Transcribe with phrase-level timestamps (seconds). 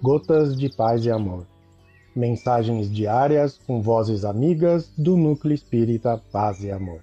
[0.00, 1.44] Gotas de Paz e Amor.
[2.14, 7.02] Mensagens diárias com vozes amigas do Núcleo Espírita Paz e Amor.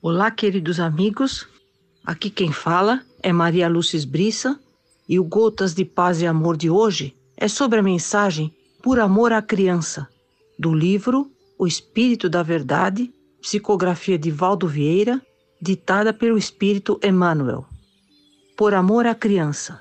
[0.00, 1.46] Olá, queridos amigos.
[2.06, 4.58] Aqui quem fala é Maria Lúcia Brissa
[5.06, 8.50] e o Gotas de Paz e Amor de hoje é sobre a mensagem
[8.82, 10.08] Por Amor à Criança,
[10.58, 15.20] do livro O Espírito da Verdade, psicografia de Valdo Vieira,
[15.60, 17.66] ditada pelo Espírito Emmanuel.
[18.56, 19.80] Por amor à criança.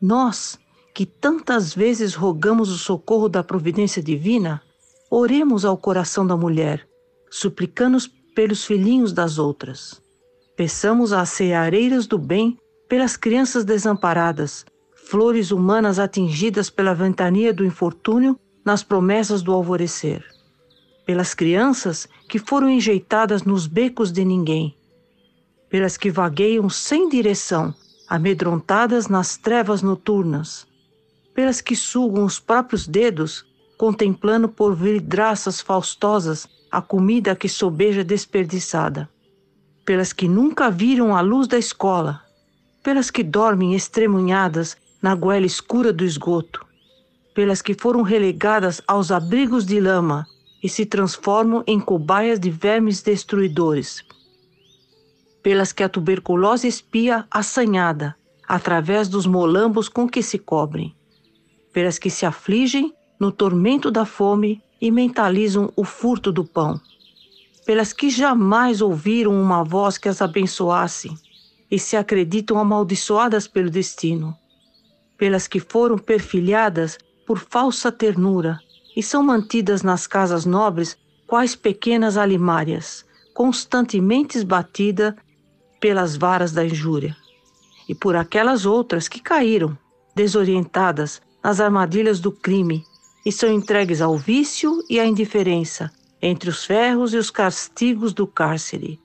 [0.00, 0.58] Nós,
[0.94, 4.62] que tantas vezes rogamos o socorro da providência divina,
[5.10, 6.86] oremos ao coração da mulher,
[7.30, 7.98] suplicando
[8.34, 10.00] pelos filhinhos das outras.
[10.56, 18.38] Peçamos às ceareiras do bem pelas crianças desamparadas, flores humanas atingidas pela ventania do infortúnio
[18.64, 20.24] nas promessas do alvorecer.
[21.04, 24.76] Pelas crianças que foram enjeitadas nos becos de ninguém.
[25.68, 27.74] Pelas que vagueiam sem direção,
[28.08, 30.66] amedrontadas nas trevas noturnas.
[31.34, 33.44] Pelas que sugam os próprios dedos,
[33.78, 39.08] contemplando por vidraças faustosas a comida que sobeja desperdiçada.
[39.84, 42.22] Pelas que nunca viram a luz da escola.
[42.82, 46.64] Pelas que dormem estremunhadas na goela escura do esgoto,
[47.34, 50.26] pelas que foram relegadas aos abrigos de lama
[50.62, 54.04] e se transformam em cobaias de vermes destruidores,
[55.42, 58.14] pelas que a tuberculose espia assanhada
[58.46, 60.94] através dos molambos com que se cobrem,
[61.72, 66.80] pelas que se afligem no tormento da fome e mentalizam o furto do pão,
[67.64, 71.10] pelas que jamais ouviram uma voz que as abençoasse
[71.70, 74.36] e se acreditam amaldiçoadas pelo destino,
[75.16, 76.98] pelas que foram perfilhadas
[77.32, 78.60] por falsa ternura
[78.94, 85.16] e são mantidas nas casas nobres quais pequenas alimárias, constantemente esbatida
[85.80, 87.16] pelas varas da injúria,
[87.88, 89.78] e por aquelas outras que caíram,
[90.14, 92.84] desorientadas, nas armadilhas do crime
[93.24, 95.90] e são entregues ao vício e à indiferença,
[96.20, 99.00] entre os ferros e os castigos do cárcere.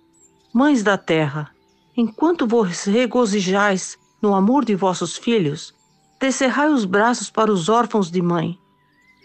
[0.53, 1.49] Mães da terra,
[1.95, 5.76] enquanto vos regozijais no amor de vossos filhos,
[6.19, 8.57] Descerrai os braços para os órfãos de mãe.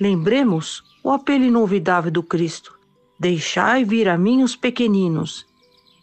[0.00, 2.78] Lembremos o apelo inolvidável do Cristo:
[3.18, 5.46] Deixai vir a mim os pequeninos.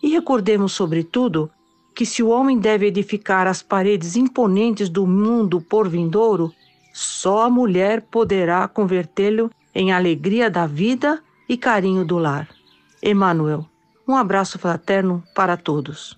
[0.02, 1.52] E recordemos, sobretudo,
[1.94, 6.52] que se o homem deve edificar as paredes imponentes do mundo por vindouro,
[6.94, 12.48] só a mulher poderá convertê-lo em alegria da vida e carinho do lar.
[13.04, 13.66] Emmanuel,
[14.08, 16.18] um abraço fraterno para todos.